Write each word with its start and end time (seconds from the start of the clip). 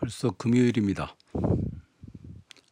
벌써 0.00 0.30
금요일입니다. 0.30 1.16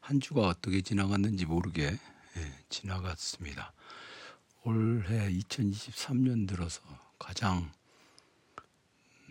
한 0.00 0.20
주가 0.20 0.42
어떻게 0.42 0.80
지나갔는지 0.80 1.44
모르게 1.44 1.86
예, 1.90 2.64
지나갔습니다. 2.68 3.72
올해 4.62 5.28
2023년 5.32 6.46
들어서 6.46 6.82
가장 7.18 7.72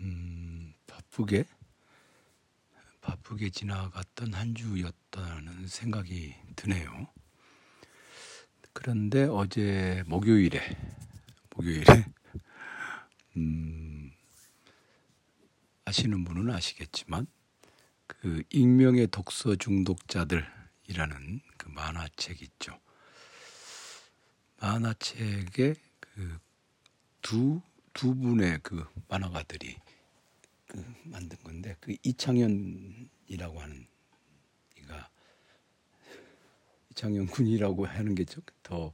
음, 0.00 0.74
바쁘게 0.86 1.46
바쁘게 3.00 3.48
지나갔던 3.48 4.34
한 4.34 4.54
주였다는 4.54 5.66
생각이 5.66 6.34
드네요. 6.54 7.08
그런데 8.74 9.24
어제 9.24 10.02
목요일에 10.06 10.60
목요일에 11.54 12.04
음, 13.38 14.12
아시는 15.86 16.24
분은 16.24 16.54
아시겠지만 16.54 17.26
그 18.06 18.42
익명의 18.50 19.08
독서 19.08 19.56
중독자들이라는 19.56 21.40
그 21.56 21.68
만화책 21.68 22.42
있죠. 22.42 22.78
만화책에 24.58 25.74
그두두 27.20 28.14
분의 28.14 28.60
그 28.62 28.86
만화가들이 29.08 29.76
그 30.66 30.94
만든 31.04 31.38
건데 31.42 31.76
그 31.80 31.96
이창현이라고 32.02 33.60
하는 33.60 33.86
이가 34.78 35.10
이창현 36.90 37.26
군이라고 37.26 37.86
하는 37.86 38.14
게 38.14 38.24
더 38.62 38.92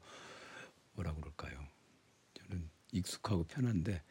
뭐라 0.92 1.15
그럴까요? 1.15 1.67
저는 2.34 2.69
익숙하고 2.92 3.45
편한데 3.45 4.03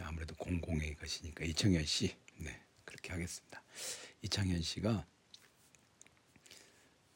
아무래도 0.00 0.34
공공의 0.36 0.94
것이니까 0.94 1.44
이창현 1.44 1.84
씨, 1.84 2.16
네 2.38 2.58
그렇게 2.84 3.12
하겠습니다. 3.12 3.62
이창현 4.22 4.60
씨가 4.62 5.06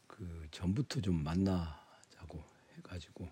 그 0.07 0.49
전부터 0.51 1.01
좀 1.01 1.23
만나자고 1.23 2.43
해가지고 2.77 3.29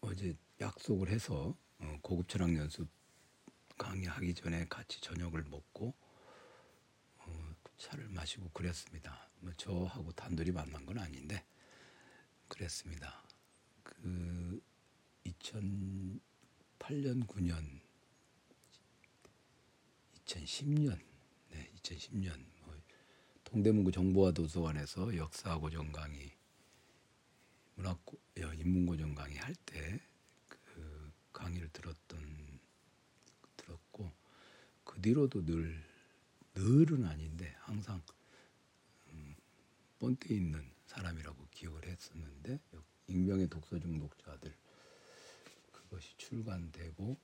어제 0.00 0.36
약속을 0.60 1.10
해서 1.10 1.56
어, 1.78 1.98
고급 2.02 2.28
철학 2.28 2.54
연습 2.56 2.88
강의하기 3.76 4.34
전에 4.34 4.66
같이 4.68 5.00
저녁을 5.00 5.44
먹고 5.44 5.94
어, 7.18 7.54
차를 7.76 8.08
마시고 8.08 8.50
그랬습니다. 8.50 9.28
뭐 9.40 9.52
저하고 9.52 10.10
단둘이 10.12 10.50
만난 10.50 10.84
건 10.84 10.98
아닌데 10.98 11.44
그랬습니다. 12.48 13.22
그 13.84 14.60
2008년 15.24 16.20
9년 17.26 17.80
2010년 20.24 21.07
네, 21.58 21.68
2010년 21.82 22.38
뭐 22.64 22.76
동대문구 23.42 23.90
정보화 23.90 24.30
도서관에서 24.30 25.16
역사고정 25.16 25.90
강의 25.90 26.30
문학 27.74 27.98
인문고정 28.36 29.14
강의 29.16 29.36
할 29.38 29.54
때 29.66 30.00
그 30.54 31.12
강의를 31.32 31.68
들었던 31.70 32.60
들었고 33.56 34.12
그 34.84 35.00
뒤로도 35.00 35.44
늘 35.44 35.82
늘은 36.54 37.04
아닌데 37.06 37.54
항상 37.60 38.00
음, 39.08 39.34
본때 39.98 40.34
있는 40.34 40.70
사람이라고 40.86 41.48
기억을 41.50 41.86
했었는데 41.86 42.60
익명의 43.08 43.48
독서 43.48 43.80
중독자들 43.80 44.54
그것이 45.72 46.16
출간되고 46.18 47.16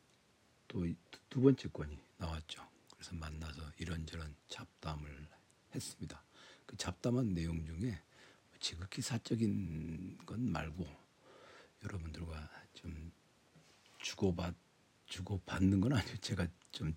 또 0.66 0.84
두 1.30 1.40
번째 1.40 1.68
권이 1.68 1.98
나왔죠. 2.18 2.73
그래서 3.04 3.16
만나서 3.16 3.70
이런저런 3.76 4.34
잡담을 4.48 5.28
했습니다. 5.74 6.24
그 6.64 6.74
잡담한 6.78 7.34
내용 7.34 7.62
중에 7.66 8.02
지극히 8.60 9.02
사적인 9.02 10.16
건 10.24 10.50
말고 10.50 10.86
여러분들과 11.82 12.50
좀 12.72 13.12
주고받 13.98 14.54
주고받는 15.04 15.82
건 15.82 15.92
아니고 15.92 16.16
제가 16.16 16.46
좀 16.72 16.96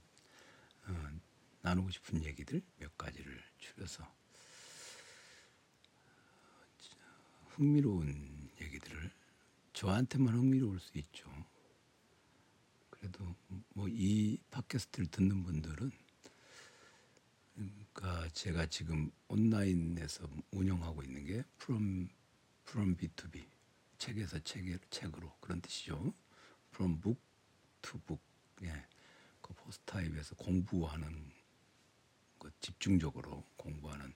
어, 0.85 1.19
나누고 1.61 1.89
싶은 1.89 2.23
얘기들 2.23 2.61
몇 2.77 2.97
가지를 2.97 3.43
줄여서 3.57 4.09
흥미로운 7.49 8.49
얘기들을 8.61 9.11
저한테만 9.73 10.33
흥미로울 10.33 10.79
수 10.79 10.97
있죠. 10.99 11.29
그래도 13.07 13.35
뭐 13.73 13.87
이 13.87 14.37
팟캐스트를 14.51 15.07
듣는 15.07 15.43
분들은 15.43 15.91
그러니까 17.55 18.29
제가 18.29 18.65
지금 18.67 19.09
온라인에서 19.29 20.27
운영하고 20.51 21.03
있는 21.03 21.25
게 21.25 21.43
from 21.55 22.09
from 22.67 22.97
B2B 22.97 23.47
책에서 23.97 24.39
책에, 24.39 24.77
책으로 24.89 25.33
그런 25.39 25.61
뜻이죠. 25.61 26.13
from 26.73 26.99
book 26.99 27.21
to 27.81 27.99
book 28.01 28.23
예. 28.63 28.85
그 29.41 29.53
포스트 29.53 29.83
타입에서 29.85 30.35
공부하는 30.35 31.31
그 32.37 32.51
집중적으로 32.59 33.45
공부하는 33.55 34.13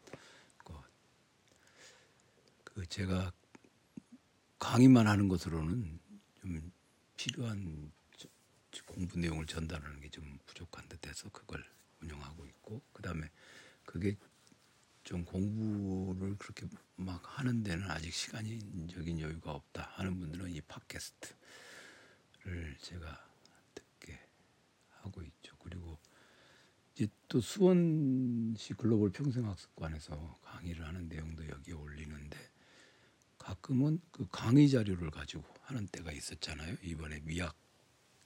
그, 0.57 0.73
그 2.65 2.85
제가 2.87 3.31
강의만 4.59 5.07
하는 5.07 5.29
것으로는 5.29 5.99
좀 6.35 6.71
필요한 7.15 7.91
공부 8.85 9.19
내용을 9.19 9.45
전달하는 9.45 9.99
게 9.99 10.09
좀 10.11 10.37
부족한 10.45 10.87
듯해서 10.89 11.29
그걸 11.29 11.63
운영하고 12.01 12.45
있고 12.45 12.81
그 12.91 13.01
다음에 13.01 13.29
그게 13.85 14.17
좀 15.03 15.25
공부를 15.25 16.37
그렇게 16.37 16.67
막 16.95 17.21
하는 17.39 17.63
데는 17.63 17.89
아직 17.89 18.13
시간적인 18.13 19.19
여유가 19.19 19.51
없다 19.53 19.83
하는 19.95 20.19
분들은 20.19 20.51
이 20.51 20.61
팟캐스트를 20.61 21.35
제가 22.81 23.29
듣게 23.73 24.19
하고 24.89 25.23
있죠. 25.23 25.55
그리고 25.59 25.97
이제 26.93 27.07
또 27.27 27.39
수원시 27.41 28.73
글로벌 28.73 29.11
평생학습관에서 29.11 30.39
강의를 30.43 30.85
하는 30.85 31.07
내용도 31.07 31.47
여기에 31.47 31.73
올리는데 31.73 32.37
가끔은 33.37 33.99
그 34.11 34.27
강의 34.29 34.69
자료를 34.69 35.09
가지고 35.09 35.43
하는 35.61 35.87
때가 35.87 36.11
있었잖아요. 36.11 36.77
이번에 36.83 37.21
미학 37.21 37.60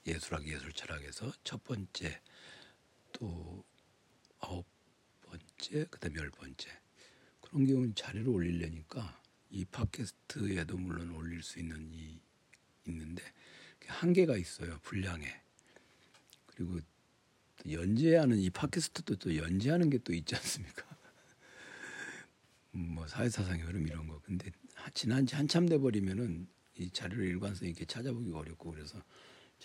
예술학 0.06 0.48
예술 0.48 0.72
철학에서 0.74 1.32
첫 1.44 1.64
번째 1.64 2.22
또 3.12 3.64
아홉 4.40 4.66
번째 5.22 5.86
그다음에 5.90 6.16
열 6.20 6.30
번째. 6.30 6.70
그런 7.42 7.66
경우는 7.66 7.96
자료를 7.96 8.30
올리려니까 8.30 9.22
이 9.50 9.66
팟캐스트에도 9.66 10.78
물론 10.78 11.12
올릴 11.16 11.42
수 11.44 11.60
있는 11.60 11.90
이 11.92 12.20
있는데 12.88 13.24
한계가 13.88 14.38
있어요 14.38 14.80
분량에. 14.84 15.42
그리고 16.48 16.80
연재하는 17.70 18.38
이 18.38 18.50
팟캐스트도 18.50 19.16
또 19.18 19.36
연재하는 19.36 19.90
게 19.90 19.98
또 20.00 20.14
있지 20.14 20.36
않습니까? 20.36 20.84
뭐 22.72 23.08
사회사상의 23.08 23.64
흐름 23.64 23.88
이런 23.88 24.08
거. 24.08 24.20
근데 24.24 24.52
지난 24.94 25.26
지 25.26 25.36
한참 25.36 25.68
돼 25.68 25.78
버리면은 25.78 26.48
이 26.78 26.90
자료를 26.90 27.26
일관성 27.26 27.68
있게 27.70 27.86
찾아보기 27.86 28.32
어렵고 28.32 28.72
그래서 28.72 29.02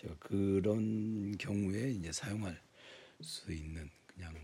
제가 0.01 0.15
그런 0.19 1.37
경우에 1.37 1.91
이제 1.91 2.11
사용할 2.11 2.59
수 3.21 3.51
있는 3.53 3.87
그냥 4.07 4.35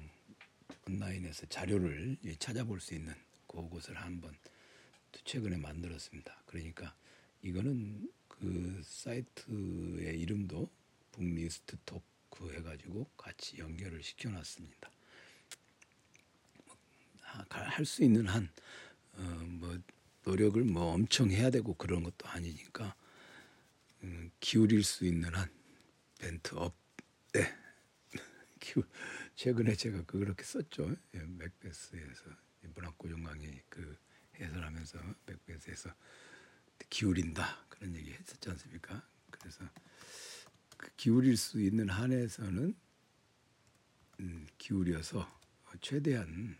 온라인에서 0.87 1.47
자료를 1.47 2.17
찾아볼 2.37 2.79
수 2.79 2.93
있는 2.93 3.15
그곳을 3.47 3.95
한번 3.95 4.35
최근에 5.23 5.57
만들었습니다. 5.57 6.43
그러니까 6.45 6.93
이거는 7.41 8.11
그 8.27 8.81
사이트의 8.83 10.19
이름도 10.19 10.69
Booklist 11.11 11.75
Talk 11.85 12.53
해가지고 12.53 13.09
같이 13.17 13.57
연결을 13.57 14.03
시켜놨습니다. 14.03 14.91
뭐 16.65 16.77
할수 17.49 18.03
있는 18.03 18.27
한뭐 18.27 18.49
어 19.73 19.79
노력을 20.23 20.63
뭐 20.63 20.93
엄청 20.93 21.31
해야 21.31 21.49
되고 21.49 21.73
그런 21.73 22.03
것도 22.03 22.27
아니니까 22.27 22.95
음, 24.03 24.29
기울일 24.39 24.83
수 24.83 25.05
있는 25.05 25.33
한 25.33 25.56
벤트 26.19 26.55
업 26.55 26.75
네. 27.33 27.55
최근에 29.35 29.75
제가 29.75 30.03
그렇게 30.05 30.43
썼죠. 30.43 30.95
예, 31.13 31.19
맥베스에서 31.19 32.25
문학고정 32.73 33.23
강의 33.23 33.61
그 33.69 33.97
해설하면서 34.35 34.99
맥베스에서 35.25 35.93
기울인다 36.89 37.65
그런 37.69 37.95
얘기 37.95 38.11
했었지 38.11 38.49
않습니까? 38.49 39.07
그래서 39.29 39.63
그 40.77 40.89
기울일 40.95 41.37
수 41.37 41.61
있는 41.61 41.89
한에서는 41.89 42.75
음, 44.19 44.47
기울여서 44.57 45.39
최대한 45.81 46.57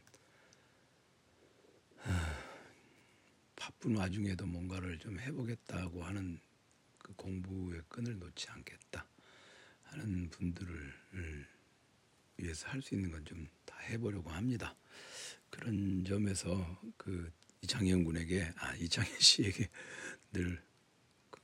바쁜 3.56 3.98
와중에도 3.98 4.46
뭔가를 4.46 4.98
좀 5.00 5.20
해보겠다고 5.20 6.04
하는 6.04 6.40
그 7.00 7.14
공부의 7.14 7.82
끈을 7.90 8.20
놓지 8.20 8.50
않겠다 8.50 9.06
하는 9.90 10.30
분들을 10.30 10.94
위해서 12.38 12.68
할 12.68 12.82
수 12.82 12.96
있는 12.96 13.12
건 13.12 13.24
좀 13.26 13.48
다 13.66 13.78
해보려고 13.90 14.30
합니다. 14.30 14.76
그런 15.50 16.04
점에서 16.06 16.82
그 16.98 17.32
이창현 17.62 18.04
군에게 18.04 18.52
아 18.58 18.76
이창현 18.76 19.20
씨에게 19.20 19.70
늘 20.34 20.62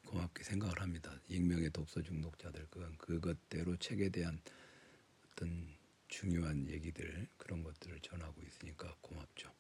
고맙게 0.06 0.44
생각을 0.44 0.82
합니다. 0.82 1.20
익명의 1.28 1.72
독서 1.72 2.02
중독자들 2.02 2.68
그건 2.70 2.98
그것대로 2.98 3.76
책에 3.78 4.10
대한 4.10 4.40
어떤 5.32 5.68
중요한 6.08 6.68
얘기들 6.70 7.28
그런 7.38 7.64
것들을 7.64 8.00
전하고 8.02 8.42
있으니까 8.42 8.96
고맙죠. 9.02 9.52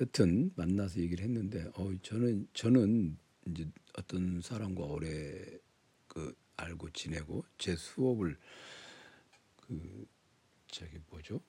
여튼 0.00 0.52
만나서 0.56 1.00
얘기를 1.00 1.24
했는데 1.24 1.64
어 1.74 1.92
저는 2.02 2.46
저는 2.54 3.18
이제 3.48 3.68
어떤 3.98 4.40
사람과 4.42 4.84
오래 4.84 5.58
그 6.06 6.34
알고 6.56 6.90
지내고 6.90 7.44
제 7.58 7.76
수업을 7.76 8.38
그 9.56 10.06
저기 10.68 10.98
뭐죠 11.10 11.40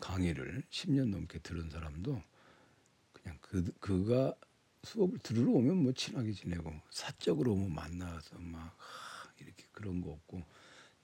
강의를 0.00 0.62
10년 0.70 1.10
넘게 1.10 1.38
들은 1.40 1.70
사람도 1.70 2.22
그냥 3.12 3.38
그 3.40 3.72
그가 3.80 4.34
수업을 4.82 5.18
들으러 5.18 5.50
오면 5.52 5.76
뭐 5.78 5.92
친하게 5.92 6.32
지내고 6.32 6.72
사적으로 6.90 7.54
뭐 7.56 7.68
만나서 7.68 8.38
막 8.38 8.76
이렇게 9.40 9.64
그런 9.72 10.00
거 10.00 10.10
없고 10.10 10.44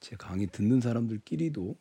제 0.00 0.16
강의 0.16 0.46
듣는 0.46 0.80
사람들끼리도 0.80 1.76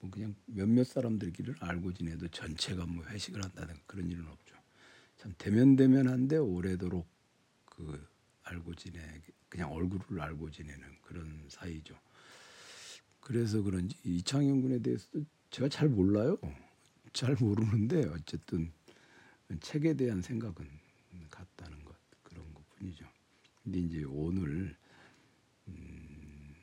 뭐 0.00 0.10
그냥 0.10 0.34
몇몇 0.46 0.84
사람들끼리를 0.84 1.56
알고 1.60 1.92
지내도 1.92 2.28
전체가 2.28 2.86
뭐 2.86 3.04
회식을 3.06 3.42
한다든 3.42 3.74
그런 3.86 4.10
일은 4.10 4.26
없죠. 4.26 4.56
참 5.16 5.34
대면대면한데 5.38 6.36
오래도록 6.36 7.06
그 7.64 8.06
알고 8.44 8.74
지내 8.74 9.00
그냥 9.48 9.72
얼굴을 9.72 10.20
알고 10.20 10.50
지내는 10.50 10.82
그런 11.02 11.46
사이죠. 11.48 11.98
그래서 13.20 13.62
그런지 13.62 13.96
이창현 14.04 14.60
군에 14.62 14.78
대해서도 14.80 15.24
제가 15.50 15.68
잘 15.68 15.88
몰라요. 15.88 16.38
잘 17.12 17.36
모르는데 17.38 18.06
어쨌든 18.08 18.72
책에 19.60 19.94
대한 19.94 20.20
생각은 20.20 20.68
같다는 21.30 21.84
것 21.84 21.94
그런 22.22 22.52
것뿐이죠. 22.52 23.06
근데 23.62 23.78
이제 23.78 24.04
오늘 24.04 24.76
음, 25.68 26.54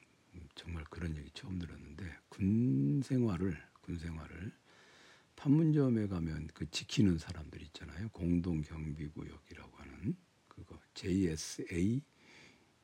정말 0.55 0.83
그런 0.89 1.15
얘기 1.15 1.29
처음 1.33 1.57
들었는데 1.57 2.05
군 2.29 3.01
생활을 3.03 3.57
군 3.81 3.97
생활을 3.97 4.51
판문점에 5.35 6.07
가면 6.07 6.49
그 6.53 6.69
지키는 6.69 7.17
사람들 7.17 7.61
있잖아요. 7.63 8.09
공동 8.09 8.61
경비 8.61 9.07
구역이라고 9.07 9.77
하는 9.77 10.15
그거 10.65 10.79
JSA 10.93 12.01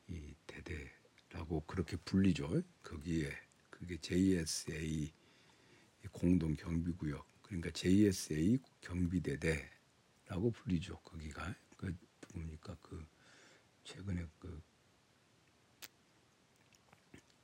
이 0.07 0.35
대대라고 0.47 1.61
그렇게 1.67 1.95
불리죠. 1.97 2.63
거기에 2.81 3.31
그게 3.69 3.97
JSA 3.97 5.13
공동 6.11 6.55
경비 6.55 6.91
구역. 6.93 7.27
그러니까 7.43 7.69
JSA 7.71 8.57
경비대대라고 8.81 10.51
불리죠. 10.51 10.97
거기가. 11.01 11.55
그 11.77 11.95
뭡니까? 12.33 12.75
그 12.81 13.05
최근에 13.83 14.25
그, 14.39 14.61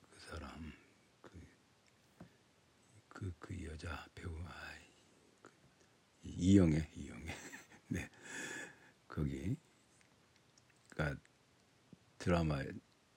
그 0.09 0.19
사람 0.19 0.73
그, 1.21 1.39
그, 3.07 3.33
그 3.39 3.65
여자 3.65 4.05
배우 4.15 4.35
아, 4.45 4.73
그, 5.41 5.51
이영애 6.23 6.89
이영애 6.95 7.35
네 7.87 8.09
거기 9.07 9.55
그니까 10.89 11.19
드라마에 12.23 12.65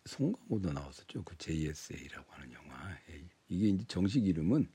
송강호도 0.05 0.73
나왔었죠. 0.73 1.23
그 1.23 1.39
JSA라고 1.39 2.33
하는 2.33 2.53
영화. 2.53 2.99
이게 3.49 3.69
이제 3.69 3.85
정식 3.87 4.27
이름은 4.27 4.67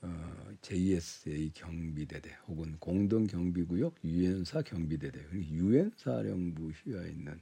어, 0.00 0.54
JSA 0.62 1.50
경비대대 1.54 2.36
혹은 2.46 2.76
공동경비구역 2.78 3.96
유엔사 4.04 4.62
경비대대 4.62 5.18
유엔 5.50 5.90
사령부 5.96 6.70
휘하에 6.70 7.10
있는 7.10 7.40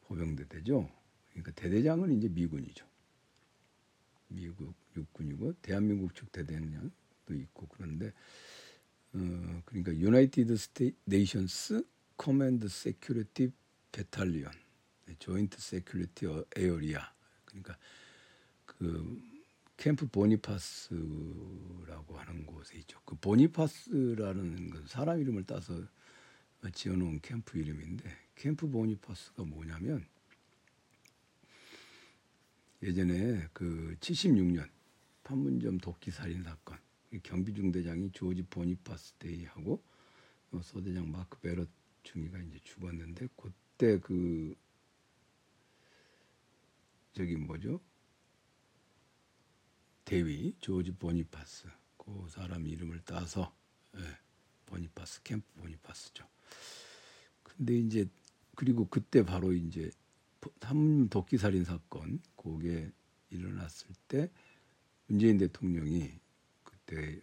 보병대대죠. 0.00 0.90
그러니까 1.30 1.52
대대장은 1.52 2.10
이제 2.18 2.28
미군이죠. 2.28 2.84
미국 4.28 4.74
육군이고 4.96 5.52
대한민국 5.62 6.12
측 6.16 6.32
대대장도 6.32 7.34
있고 7.34 7.68
그런데 7.68 8.12
어, 9.12 9.62
그러니까 9.64 9.94
United 9.94 10.56
Sta- 10.56 10.92
Nations 11.04 11.86
Command 12.16 12.66
Security 12.66 13.52
Battalion 13.92 14.61
Joint 15.18 15.60
Security 15.60 16.26
Area 16.56 17.12
그러니까 17.44 17.76
그 18.66 19.20
캠프 19.76 20.06
보니파스라고 20.06 20.98
하는 22.16 22.46
곳에 22.46 22.78
있죠. 22.78 23.00
그 23.04 23.16
보니파스라는 23.16 24.70
건 24.70 24.86
사람 24.86 25.20
이름을 25.20 25.44
따서 25.44 25.74
지어놓은 26.72 27.20
캠프 27.20 27.58
이름인데 27.58 28.16
캠프 28.36 28.68
보니파스가 28.68 29.44
뭐냐면 29.44 30.06
예전에 32.82 33.48
그 33.52 33.96
76년 34.00 34.68
판문점 35.24 35.78
도끼 35.78 36.10
살인 36.10 36.42
사건 36.42 36.78
경비 37.22 37.52
중대장이 37.52 38.12
조지 38.12 38.42
보니파스 38.42 39.14
데이하고 39.14 39.82
소대장 40.62 41.10
마크 41.10 41.38
베럿 41.40 41.68
중위가 42.02 42.38
이제 42.38 42.58
죽었는데 42.62 43.28
그때 43.36 43.98
그 43.98 44.54
저기 47.12 47.36
뭐죠 47.36 47.80
대위 50.04 50.56
조지 50.60 50.92
보니파스 50.92 51.68
그 51.96 52.26
사람 52.28 52.66
이름을 52.66 53.02
따서 53.04 53.54
예, 53.96 54.00
보니파스 54.66 55.22
캠프 55.22 55.46
보니파스죠. 55.54 56.26
근데 57.42 57.76
이제 57.78 58.08
그리고 58.56 58.88
그때 58.88 59.24
바로 59.24 59.52
이제 59.52 59.90
삼 60.60 61.08
도끼 61.08 61.38
살인 61.38 61.64
사건 61.64 62.20
그게 62.36 62.90
일어났을 63.30 63.88
때 64.08 64.30
문재인 65.06 65.38
대통령이 65.38 66.18
그때 66.64 67.20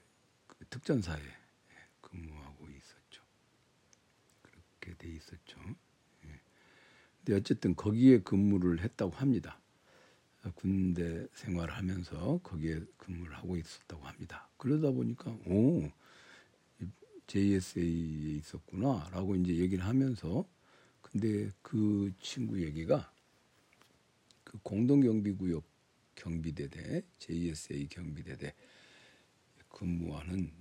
그 0.47 0.65
특전사에 0.69 1.21
근무하고 2.01 2.69
있었죠. 2.69 3.23
그렇게 4.41 4.95
돼 4.97 5.09
있었죠. 5.09 5.59
예. 6.25 6.41
근데 7.17 7.33
어쨌든 7.35 7.75
거기에 7.75 8.21
근무를 8.21 8.79
했다고 8.81 9.11
합니다. 9.13 9.59
군대 10.55 11.27
생활을 11.33 11.73
하면서 11.75 12.39
거기에 12.43 12.81
근무를 12.97 13.35
하고 13.35 13.57
있었다고 13.57 14.05
합니다. 14.05 14.49
그러다 14.57 14.91
보니까 14.91 15.31
오 15.45 15.89
JSA에 17.27 17.85
있었구나라고 18.37 19.35
이제 19.35 19.55
얘기를 19.55 19.85
하면서 19.85 20.47
근데 21.01 21.51
그 21.61 22.11
친구 22.21 22.61
얘기가 22.61 23.11
그 24.43 24.57
공동경비구역 24.63 25.63
경비대대 26.15 27.03
JSA 27.19 27.87
경비대대 27.87 28.53
근무하는 29.69 30.51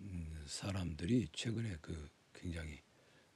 사람들이 0.46 1.28
최근에 1.32 1.78
그 1.80 2.08
굉장히 2.34 2.80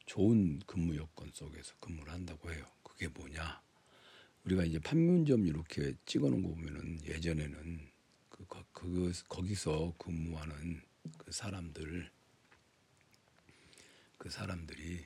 좋은 0.06 0.60
근무 0.66 0.96
여건 0.96 1.30
속에서 1.32 1.74
근무를 1.80 2.12
한다고 2.12 2.52
해요. 2.52 2.66
그게 2.82 3.08
뭐냐? 3.08 3.62
우리가 4.44 4.64
이제 4.64 4.78
판문점 4.80 5.46
이렇게 5.46 5.94
찍어놓은 6.06 6.42
거 6.42 6.48
보면은 6.50 7.04
예전에는 7.04 7.80
그, 8.28 8.44
그 8.72 9.12
거기서 9.28 9.94
근무하는 9.98 10.82
그 11.18 11.30
사람들 11.32 12.10
그 14.18 14.30
사람들이 14.30 15.04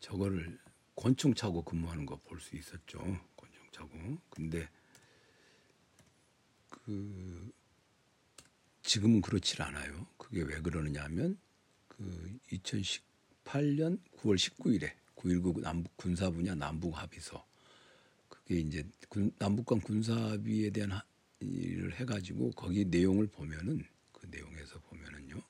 저거를 0.00 0.58
권총 0.96 1.34
차고 1.34 1.62
근무하는 1.62 2.06
거 2.06 2.16
볼 2.16 2.40
수 2.40 2.56
있었죠. 2.56 2.98
권총 3.36 3.62
차고. 3.72 4.18
근데 4.30 4.68
그 6.68 7.52
지금은 8.82 9.20
그렇지 9.20 9.60
않아요. 9.62 10.06
그게 10.16 10.42
왜 10.42 10.60
그러느냐면 10.60 11.38
그 11.88 12.38
2018년 12.52 14.00
9월 14.18 14.36
19일에 14.36 14.92
9.19 15.16 15.60
남북 15.60 15.96
군사 15.96 16.30
분야 16.30 16.54
남북 16.54 16.96
합의서 16.96 17.44
이제 18.58 18.84
군, 19.08 19.32
남북간 19.38 19.80
군사비에 19.80 20.70
대한 20.70 20.92
하, 20.92 21.02
일을 21.40 21.94
해가지고 21.94 22.50
거기 22.50 22.84
내용을 22.84 23.26
보면은 23.26 23.82
그 24.12 24.26
내용에서 24.26 24.78
보면은요 24.80 25.40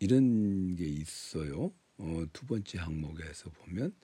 이런 0.00 0.74
게 0.74 0.84
있어요. 0.84 1.72
어, 1.98 2.24
두 2.32 2.44
번째 2.46 2.78
항목에서 2.78 3.50
보면 3.50 3.94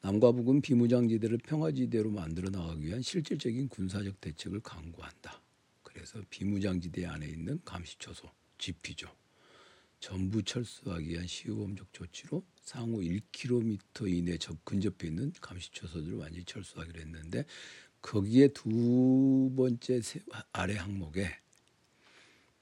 남과 0.00 0.32
북은 0.32 0.62
비무장지대를 0.62 1.38
평화지대로 1.38 2.10
만들어 2.10 2.50
나가기 2.50 2.86
위한 2.86 3.02
실질적인 3.02 3.68
군사적 3.68 4.20
대책을 4.20 4.60
강구한다. 4.60 5.40
그래서 5.82 6.20
비무장지대 6.30 7.06
안에 7.06 7.26
있는 7.26 7.60
감시초소, 7.64 8.28
지피죠. 8.58 9.08
전부 10.00 10.42
철수하기 10.42 11.08
위한 11.08 11.26
시범적 11.26 11.92
조치로 11.92 12.44
상호 12.60 12.98
1km 12.98 14.08
이내 14.08 14.38
접 14.38 14.64
근접해 14.64 15.08
있는 15.08 15.32
감시초소들을 15.40 16.18
완전히 16.18 16.44
철수하기로 16.44 17.00
했는데 17.00 17.44
거기에 18.00 18.48
두 18.48 19.52
번째 19.56 20.00
아래 20.52 20.76
항목에 20.76 21.28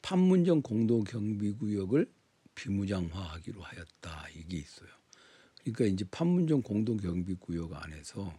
판문점 0.01 0.63
공동 0.63 1.05
경비 1.05 1.53
구역을 1.53 2.11
비무장화하기로 2.55 3.61
하였다 3.61 4.29
이게 4.31 4.57
있어요. 4.59 4.89
그러니까 5.61 5.85
이제 5.87 6.05
판문점 6.11 6.63
공동 6.63 6.97
경비 6.97 7.35
구역 7.35 7.75
안에서 7.75 8.33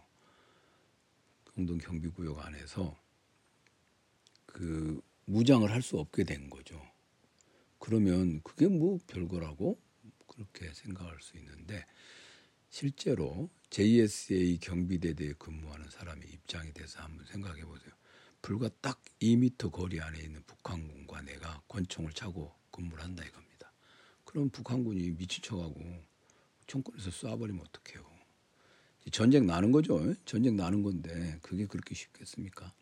공동 1.54 1.78
경비 1.78 2.08
구역 2.08 2.44
안에서 2.44 2.98
그 4.46 5.00
무장을 5.26 5.70
할 5.70 5.82
수 5.82 5.98
없게 5.98 6.24
된 6.24 6.48
거죠. 6.48 6.80
그러면 7.78 8.40
그게 8.42 8.66
뭐 8.66 8.98
별거라고 9.06 9.80
그렇게 10.26 10.72
생각할 10.72 11.20
수 11.20 11.36
있는데 11.36 11.84
실제로 12.70 13.48
JSA 13.70 14.58
경비대대에 14.60 15.34
근무하는 15.38 15.88
사람의 15.90 16.28
입장이 16.28 16.72
돼서 16.72 17.00
한번 17.02 17.26
생각해 17.26 17.64
보세요. 17.64 17.92
불과 18.42 18.68
딱 18.80 19.02
2미터 19.20 19.70
거리 19.72 20.00
안에 20.00 20.20
있는 20.20 20.42
북한군과 20.46 21.22
내가 21.22 21.62
권총을 21.68 22.12
차고 22.12 22.54
근무를 22.70 23.02
한다 23.02 23.24
이겁니다. 23.24 23.72
그럼 24.24 24.50
북한군이 24.50 25.16
척하고 25.26 26.04
총권에서 26.66 27.10
쏴버리면 27.10 27.60
어떡해요. 27.60 28.06
전쟁 29.10 29.46
나는 29.46 29.72
거죠. 29.72 30.14
전쟁 30.24 30.56
나는 30.56 30.82
건데 30.82 31.38
그게 31.42 31.66
그렇게 31.66 31.94
쉽겠습니까? 31.94 32.72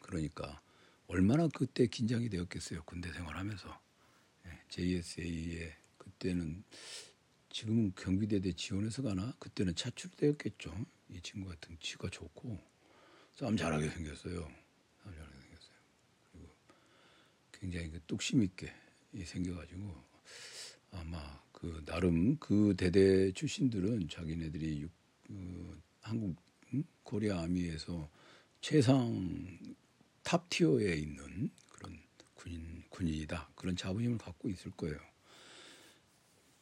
그러니까 0.00 0.60
얼마나 1.08 1.48
그때 1.48 1.86
긴장이 1.86 2.28
되었겠어요. 2.28 2.82
군대 2.84 3.12
생활하면서. 3.12 3.80
JSA에 4.68 5.72
그때는 5.98 6.64
지금 7.50 7.92
경비대대 7.92 8.52
지원해서 8.52 9.02
가나 9.02 9.32
그때는 9.38 9.74
차출되었겠죠. 9.74 10.86
이 11.10 11.20
친구가 11.20 11.54
등치가 11.60 12.10
좋고 12.10 12.58
싸움 13.32 13.56
잘하게 13.56 13.88
생겼어요. 13.88 14.40
싸움 14.40 15.14
잘하게 15.14 15.40
생겼어요. 15.40 15.76
그리고 16.32 16.48
굉장히 17.52 17.90
그 17.90 18.00
뚝심 18.06 18.42
있게 18.42 18.72
생겨가지고 19.24 19.94
아마 20.90 21.42
그 21.52 21.82
나름 21.86 22.36
그 22.38 22.74
대대 22.76 23.32
출신들은 23.32 24.08
자기네들이 24.08 24.82
육, 24.82 24.90
그 25.26 25.80
한국 26.00 26.36
음? 26.74 26.84
코리아 27.04 27.42
아미에서 27.42 28.10
최상 28.60 29.58
top 30.26 30.50
tier에 30.50 30.96
있는 30.96 31.50
그런 31.68 32.02
군인 32.34 32.82
군인이다 32.90 33.50
그런 33.54 33.76
자부심을 33.76 34.18
갖고 34.18 34.48
있을 34.48 34.72
거예요. 34.72 34.98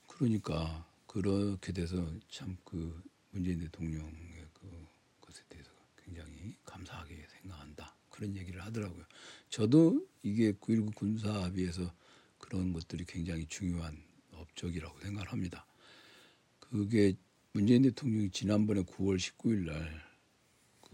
그러니까 0.06 0.86
그렇게 1.06 1.72
돼서 1.72 1.96
참 2.28 2.58
그 2.64 3.02
문재인 3.30 3.58
대통령의 3.60 4.46
그 4.52 4.86
것에 5.22 5.42
대해서 5.48 5.70
굉장히 5.96 6.54
감사하게 6.66 7.26
생각한다. 7.40 7.96
그런 8.10 8.36
얘기를 8.36 8.62
하더라고요. 8.62 9.06
저도 9.48 10.06
이게 10.22 10.52
9.19 10.52 10.94
군사합의에서 10.94 11.90
그런 12.38 12.74
것들이 12.74 13.06
굉장히 13.06 13.46
중요한 13.46 14.04
업적이라고 14.32 15.00
생각을 15.00 15.32
합니다. 15.32 15.64
그게 16.60 17.14
문재인 17.52 17.80
대통령이 17.82 18.30
지난번에 18.30 18.82
9월 18.82 19.16
19일 19.16 19.64
날 19.64 20.14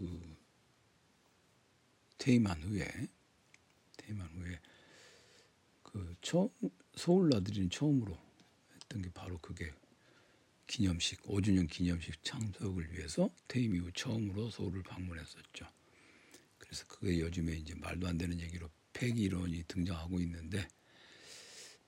그 0.01 0.30
퇴임한 2.21 2.61
후에 2.61 2.87
퇴임한 3.97 4.29
후에 4.35 4.59
그 5.81 6.15
처음 6.21 6.49
서울 6.95 7.29
나들이는 7.29 7.71
처음으로 7.71 8.15
했던 8.75 9.01
게 9.01 9.09
바로 9.11 9.39
그게 9.39 9.73
기념식 10.67 11.23
5주년 11.23 11.67
기념식 11.67 12.23
참석을 12.23 12.93
위해서 12.93 13.27
퇴임 13.47 13.75
이후 13.75 13.91
처음으로 13.93 14.51
서울을 14.51 14.83
방문했었죠. 14.83 15.65
그래서 16.59 16.85
그게 16.85 17.19
요즘에 17.19 17.53
이제 17.53 17.73
말도 17.73 18.07
안 18.07 18.19
되는 18.19 18.39
얘기로 18.39 18.69
폐기 18.93 19.23
이론이 19.23 19.63
등장하고 19.67 20.19
있는데 20.21 20.67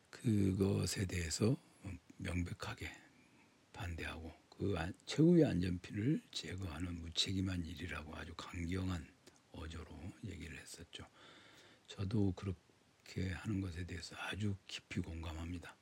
그것에 0.10 1.06
대해서 1.06 1.56
명백하게 2.18 2.90
반대하고 3.72 4.34
그 4.50 4.76
최후의 5.06 5.46
안전피를 5.46 6.24
제거하는 6.32 7.02
무책임한 7.02 7.64
일이라고 7.64 8.16
아주 8.16 8.34
강경한 8.36 9.13
어조로 9.54 10.14
얘기를 10.26 10.58
했었죠. 10.60 11.06
저도 11.88 12.34
그렇게 12.36 13.30
하는 13.32 13.62
것에 13.62 13.86
대해서 13.86 14.16
아주 14.18 14.56
깊이 14.68 15.00
공감합니다. 15.02 15.76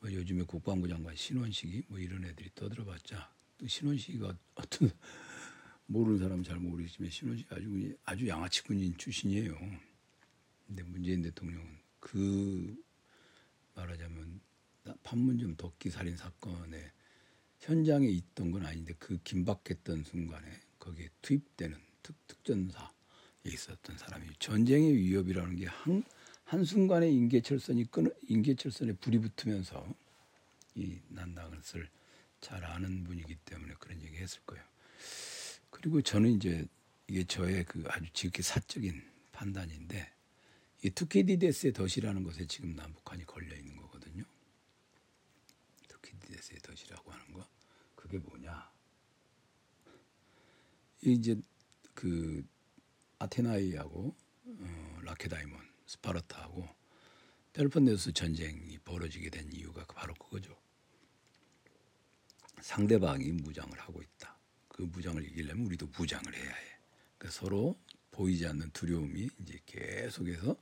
뭐 0.00 0.12
요즘에 0.12 0.44
국방부 0.44 0.88
장관 0.88 1.14
신원식이 1.16 1.84
뭐 1.88 1.98
이런 1.98 2.24
애들이 2.24 2.50
떠들어봤자 2.54 3.32
또 3.58 3.66
신원식이가 3.66 4.36
어떤 4.54 4.90
모르는 5.86 6.18
사람은 6.18 6.44
잘 6.44 6.58
모르겠지만 6.58 7.10
신원식 7.10 7.52
아주 7.52 7.96
아주 8.04 8.28
양아치 8.28 8.62
군인 8.62 8.96
출신이에요. 8.96 9.58
근데 10.66 10.82
문재인 10.82 11.22
대통령은 11.22 11.78
그 11.98 12.76
말하자면 13.74 14.40
판문점 15.02 15.56
덕기 15.56 15.90
살인 15.90 16.16
사건에 16.16 16.92
현장에 17.60 18.06
있던 18.06 18.50
건 18.50 18.66
아닌데 18.66 18.94
그 18.98 19.18
긴박했던 19.22 20.04
순간에 20.04 20.60
거기에 20.78 21.08
투입되는 21.22 21.76
특, 22.02 22.26
특전사에 22.26 22.97
있었던 23.44 23.98
사람이 23.98 24.28
전쟁의 24.38 24.96
위협이라는 24.96 25.56
게 25.56 25.66
한 25.66 26.02
한순간에 26.48 27.10
인계철선이 27.10 27.90
끊어 27.90 28.10
인계철선에 28.26 28.94
불이 28.94 29.18
붙으면서 29.18 29.86
이 30.76 30.98
난다는 31.08 31.58
것을 31.58 31.90
잘 32.40 32.64
아는 32.64 33.04
분이기 33.04 33.36
때문에 33.44 33.74
그런 33.78 34.00
얘기 34.00 34.16
했을 34.16 34.40
거예요. 34.46 34.64
그리고 35.68 36.00
저는 36.00 36.30
이제 36.30 36.66
이게 37.06 37.22
저의 37.24 37.64
그 37.64 37.84
아주 37.88 38.06
지극히 38.14 38.42
사적인 38.42 39.02
판단인데 39.32 40.10
이 40.84 40.90
투키디데스의 40.90 41.74
덫이라는 41.74 42.22
것에 42.22 42.46
지금 42.46 42.74
남북한이 42.74 43.26
걸려 43.26 43.54
있는 43.54 43.76
거거든요. 43.76 44.24
투키디데스의 45.88 46.60
덫이라고 46.60 47.12
하는 47.12 47.32
거 47.34 47.46
그게 47.94 48.16
뭐냐? 48.16 48.70
이제 51.02 51.38
그 51.92 52.42
아테나이하고 53.18 54.14
어, 54.44 54.98
라케다이몬 55.02 55.60
스파르타하고 55.86 56.68
펠로폰네소스 57.52 58.12
전쟁이 58.12 58.78
벌어지게 58.78 59.30
된 59.30 59.50
이유가 59.52 59.84
바로 59.86 60.14
그거죠. 60.14 60.56
상대방이 62.60 63.32
무장을 63.32 63.78
하고 63.78 64.02
있다. 64.02 64.36
그 64.68 64.82
무장을 64.82 65.24
이기려면 65.24 65.66
우리도 65.66 65.88
무장을 65.96 66.34
해야 66.34 66.54
해. 66.54 66.78
그러니까 67.16 67.38
서로 67.38 67.78
보이지 68.10 68.46
않는 68.46 68.70
두려움이 68.70 69.30
이제 69.40 69.60
계속해서 69.66 70.56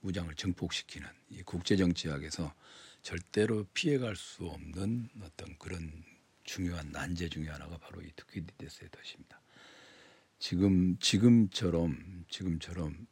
무장을 0.00 0.34
증폭시키는 0.34 1.08
이 1.30 1.42
국제 1.42 1.76
정치학에서 1.76 2.54
절대로 3.02 3.64
피해갈 3.74 4.16
수 4.16 4.46
없는 4.46 5.08
어떤 5.22 5.56
그런 5.58 6.04
중요한 6.44 6.90
난제 6.90 7.28
중의 7.28 7.48
하나가 7.48 7.78
바로 7.78 8.02
이 8.02 8.10
투키디데스의 8.16 8.90
덫입니다. 8.90 9.41
지금 10.42 10.98
지금처럼 10.98 12.24
지금처럼 12.28 13.06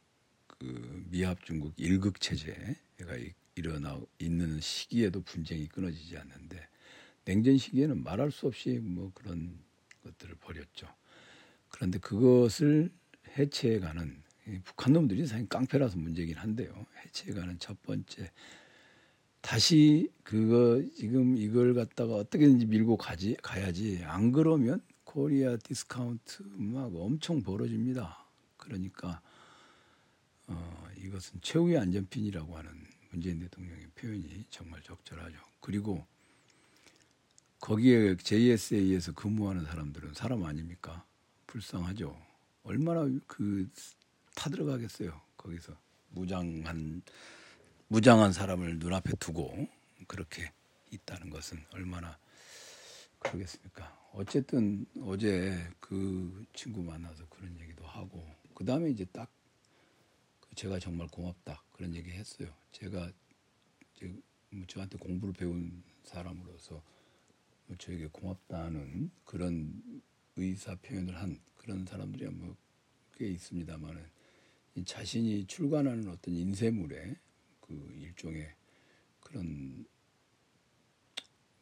그 0.47 1.05
미합 1.09 1.45
중국 1.45 1.73
일극 1.77 2.19
체제가 2.19 3.15
일어나 3.55 4.01
있는 4.19 4.59
시기에도 4.59 5.21
분쟁이 5.21 5.65
끊어지지 5.69 6.17
않는데 6.17 6.67
냉전 7.23 7.57
시기에는 7.57 8.03
말할 8.03 8.31
수 8.31 8.47
없이 8.47 8.81
뭐 8.83 9.13
그런 9.13 9.57
것들을 10.03 10.35
벌였죠. 10.41 10.93
그런데 11.69 11.99
그것을 11.99 12.91
해체해가는 13.37 14.23
북한 14.65 14.91
놈들이 14.91 15.25
사실 15.25 15.47
깡패라서 15.47 15.97
문제긴 15.99 16.35
한데요. 16.35 16.85
해체해가는 17.05 17.59
첫 17.59 17.81
번째 17.83 18.29
다시 19.39 20.11
그거 20.23 20.83
지금 20.97 21.37
이걸 21.37 21.75
갖다가 21.75 22.15
어떻게든지 22.15 22.65
밀고 22.65 22.97
가지 22.97 23.37
가야지 23.41 24.01
안 24.03 24.33
그러면 24.33 24.81
코리아 25.11 25.57
디스카운트 25.57 26.41
막 26.43 26.89
엄청 26.95 27.41
벌어집니다. 27.41 28.25
그러니까 28.55 29.19
어, 30.47 30.87
이것은 30.95 31.41
최후의 31.41 31.77
안전핀이라고 31.79 32.57
하는 32.57 32.71
문재인 33.09 33.39
대통령의 33.39 33.87
표현이 33.87 34.45
정말 34.49 34.81
적절하죠. 34.81 35.37
그리고 35.59 36.05
거기에 37.59 38.15
JSA에서 38.15 39.11
근무하는 39.11 39.65
사람들은 39.65 40.13
사람 40.13 40.45
아닙니까? 40.45 41.03
불쌍하죠. 41.45 42.17
얼마나 42.63 43.05
그 43.27 43.69
타들어가겠어요. 44.35 45.19
거기서 45.35 45.77
무장한 46.11 47.01
무장한 47.89 48.31
사람을 48.31 48.79
눈앞에 48.79 49.17
두고 49.19 49.67
그렇게 50.07 50.53
있다는 50.89 51.29
것은 51.29 51.61
얼마나 51.73 52.17
그러겠습니까? 53.19 54.00
어쨌든 54.13 54.85
어제 55.01 55.57
그 55.79 56.45
친구 56.53 56.83
만나서 56.83 57.27
그런 57.29 57.57
얘기도 57.59 57.85
하고 57.85 58.25
그 58.53 58.65
다음에 58.65 58.89
이제 58.89 59.05
딱 59.05 59.31
제가 60.55 60.79
정말 60.79 61.07
고맙다 61.07 61.63
그런 61.71 61.95
얘기 61.95 62.11
했어요. 62.11 62.53
제가 62.71 63.11
뭐 64.49 64.65
저한테 64.67 64.97
공부를 64.97 65.33
배운 65.33 65.83
사람으로서 66.03 66.83
뭐 67.67 67.77
저에게 67.77 68.07
고맙다는 68.07 69.11
그런 69.23 70.01
의사 70.35 70.75
표현을 70.75 71.17
한 71.17 71.39
그런 71.57 71.85
사람들이 71.85 72.27
뭐 72.29 72.55
꽤 73.21 73.27
있습니다만은 73.27 74.03
자신이 74.83 75.45
출간하는 75.45 76.07
어떤 76.07 76.33
인쇄물에 76.33 77.15
그 77.59 77.93
일종의 77.99 78.51
그런 79.19 79.85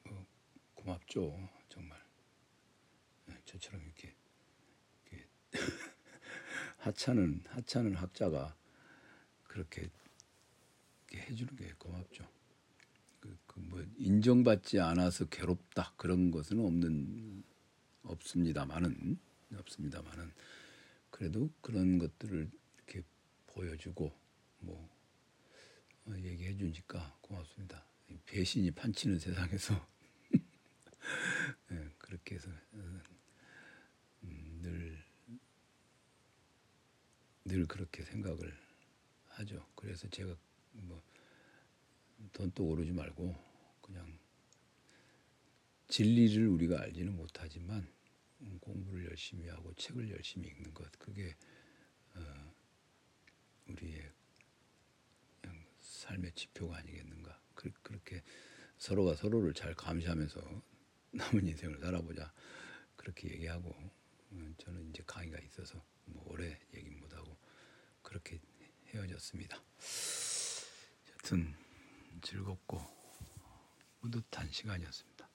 어, 0.08 0.26
고맙죠 0.76 1.38
정말 1.68 2.00
네, 2.00 2.09
저처럼 3.52 3.82
이렇게, 3.84 4.16
이렇게 5.12 5.28
하찮은 6.78 7.44
하찮은 7.48 7.96
학자가 7.96 8.56
그렇게 9.44 9.90
해주는 11.14 11.56
게 11.56 11.74
고맙죠. 11.78 12.28
그, 13.20 13.38
그 13.48 13.60
뭐 13.60 13.84
인정받지 13.98 14.80
않아서 14.80 15.26
괴롭다 15.26 15.94
그런 15.98 16.32
것은 16.32 16.60
없는 16.60 17.44
없습니다만은 18.04 19.20
없습니다만은 19.54 20.32
그래도 21.10 21.50
그런 21.62 21.98
것들을 21.98 22.50
이렇게 22.78 23.04
보여주고 23.48 24.14
뭐 24.60 24.90
어, 26.06 26.14
얘기해 26.18 26.56
주니까 26.58 27.18
고맙습니다. 27.22 27.84
배신이 28.26 28.72
판치는 28.72 29.20
세상에서 29.20 29.88
네, 31.70 31.90
그렇게 32.00 32.36
해서 32.36 32.50
음, 32.74 33.02
늘, 34.62 35.04
늘 37.50 37.66
그렇게 37.66 38.04
생각을 38.04 38.56
하죠. 39.26 39.68
그래서 39.76 40.08
제가 40.08 40.38
뭐 40.74 41.04
돈도 42.32 42.64
오르지 42.64 42.92
말고 42.92 43.36
그냥 43.82 44.20
진리를 45.88 46.48
우리가 46.48 46.80
알지는 46.82 47.16
못하지만 47.16 47.92
공부를 48.62 49.06
열심히 49.06 49.48
하고 49.48 49.74
책을 49.74 50.12
열심히 50.12 50.50
읽는 50.50 50.74
것 50.76 50.92
그게 51.00 51.36
어, 52.14 52.54
우리의 53.68 54.12
삶의 55.80 56.34
지표가 56.34 56.78
아니겠는가 56.78 57.42
그, 57.56 57.72
렇게 57.90 58.24
서로가 58.78 59.16
서로를 59.16 59.56
잘 59.56 59.74
감시하면서 59.74 60.40
남은 61.12 61.48
인생을 61.48 61.80
살아보자 61.80 62.32
그렇게 62.96 63.32
얘기하고 63.32 63.70
어, 63.70 64.54
저는 64.60 64.90
이제 64.92 65.04
강의가 65.08 65.40
있어서 65.40 65.84
뭐 66.06 66.24
오래 66.28 66.60
얘기 66.76 66.92
못하고 66.92 67.39
그렇게 68.10 68.40
헤어졌습니다. 68.88 69.62
여튼 71.14 71.56
즐겁고 72.24 72.82
뿌듯한 74.02 74.52
시간이었습니다. 74.52 75.30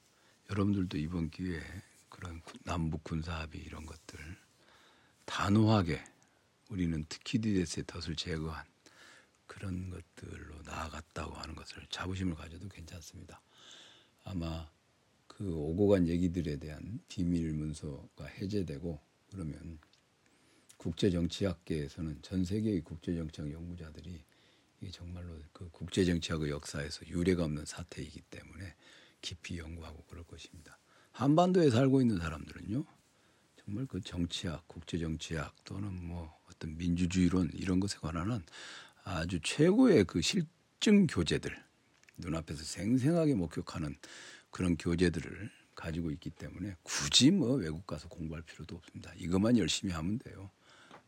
여러분들도 0.51 0.99
이번 0.99 1.31
기회에 1.31 1.63
그런 2.09 2.43
남북 2.65 3.05
군사 3.05 3.41
합의 3.41 3.63
이런 3.63 3.87
것들 3.87 4.19
단호하게 5.25 6.03
우리는 6.69 7.05
트키디데스의 7.09 7.85
덫을 7.87 8.17
제거한 8.17 8.67
그런 9.47 9.91
것들로 9.91 10.61
나아갔다고 10.63 11.33
하는 11.35 11.55
것을 11.55 11.87
자부심을 11.91 12.35
가져도 12.35 12.69
괜찮습니다. 12.69 13.41
아마 14.25 14.69
그 15.29 15.55
오고 15.55 15.89
간 15.89 16.09
얘기들에 16.09 16.57
대한 16.57 17.01
비밀 17.07 17.53
문서가 17.53 18.27
해제되고 18.27 19.01
그러면 19.31 19.79
국제정치학계에서는 20.79 22.21
전 22.23 22.45
세계의 22.45 22.83
국제정치학 22.83 23.51
연구자들이 23.53 24.25
이게 24.81 24.91
정말로 24.91 25.39
그 25.53 25.69
국제정치학의 25.71 26.51
역사에서 26.51 27.07
유례가 27.09 27.45
없는 27.45 27.65
사태이기 27.65 28.21
때문에 28.23 28.75
깊이 29.21 29.59
연구하고 29.59 30.05
그럴 30.05 30.25
것입니다. 30.25 30.79
한반도에 31.13 31.71
살고 31.71 32.01
있는 32.01 32.19
사람들은요, 32.19 32.85
정말 33.65 33.87
그 33.87 34.01
정치학, 34.01 34.69
국제정치학 34.69 35.55
또는 35.65 36.07
뭐 36.07 36.37
어떤 36.51 36.77
민주주의론 36.77 37.51
이런 37.55 37.81
것에 37.81 37.99
관한 37.99 38.45
아주 39.05 39.41
최고의 39.43 40.05
그 40.05 40.21
실증 40.21 41.07
교재들, 41.07 41.57
눈앞에서 42.19 42.63
생생하게 42.63 43.35
목격하는 43.35 43.97
그런 44.51 44.77
교재들을 44.77 45.51
가지고 45.75 46.11
있기 46.13 46.31
때문에 46.31 46.77
굳이 46.83 47.31
뭐 47.31 47.55
외국 47.55 47.87
가서 47.87 48.09
공부할 48.09 48.43
필요도 48.43 48.77
없습니다. 48.77 49.13
이것만 49.17 49.59
열심히 49.59 49.93
하면 49.93 50.19
돼요. 50.19 50.51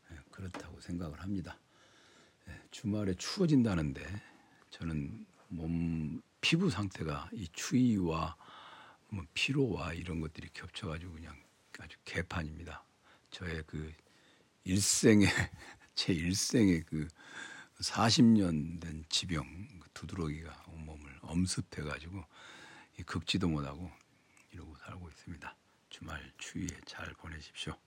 네, 0.09 0.17
그렇다고 0.31 0.79
생각을 0.79 1.21
합니다. 1.21 1.57
네, 2.45 2.59
주말에 2.71 3.13
추워진다는데 3.15 4.03
저는 4.69 5.25
몸 5.49 6.21
피부 6.41 6.69
상태가 6.69 7.29
이 7.33 7.47
추위와 7.51 8.35
뭐 9.09 9.25
피로와 9.33 9.93
이런 9.93 10.19
것들이 10.19 10.49
겹쳐가지고 10.53 11.13
그냥 11.13 11.35
아주 11.79 11.97
개판입니다. 12.05 12.83
저의 13.31 13.63
그 13.65 13.91
일생의 14.63 15.27
제 15.95 16.13
일생의 16.13 16.83
그 16.83 17.07
40년 17.79 18.81
된 18.81 19.05
지병 19.09 19.45
그 19.79 19.89
두드러기가 19.93 20.65
온몸을 20.67 21.19
엄습해가지고 21.21 22.23
긁지도 23.05 23.47
못하고 23.47 23.91
이러고 24.51 24.75
살고 24.77 25.07
있습니다. 25.09 25.55
주말 25.89 26.31
추위에 26.37 26.67
잘 26.85 27.07
보내십시오. 27.13 27.77